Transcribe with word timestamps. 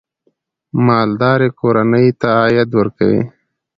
مالداري 0.85 1.49
کورنۍ 1.59 2.07
ته 2.19 2.27
عاید 2.41 2.69
ورکوي. 2.79 3.21